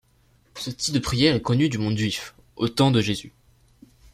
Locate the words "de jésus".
2.89-3.33